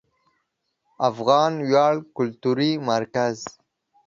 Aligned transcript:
افغان 1.09 1.53
ویاړ 1.69 1.93
کلتوري 2.17 2.71
مرکز 2.89 3.35